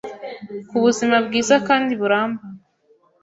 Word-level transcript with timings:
ku 0.69 0.75
buzima 0.83 1.17
bwiza 1.25 1.55
kandi 1.67 1.91
buramba 1.99 2.41